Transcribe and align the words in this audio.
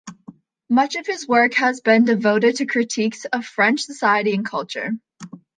Much 0.67 0.95
of 0.95 1.05
his 1.05 1.27
work 1.27 1.53
has 1.53 1.79
been 1.81 2.05
devoted 2.05 2.55
to 2.55 2.65
critiques 2.65 3.25
of 3.25 3.45
French 3.45 3.81
society 3.81 4.33
and 4.33 4.43
culture. 4.43 4.93